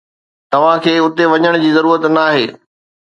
[0.51, 2.45] توهان کي اتي وڃڻ جي ضرورت ناهي